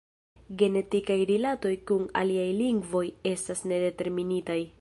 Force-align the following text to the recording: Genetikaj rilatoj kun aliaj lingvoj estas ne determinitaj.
Genetikaj 0.61 1.17
rilatoj 1.31 1.73
kun 1.91 2.09
aliaj 2.23 2.49
lingvoj 2.65 3.05
estas 3.37 3.65
ne 3.75 3.83
determinitaj. 3.89 4.63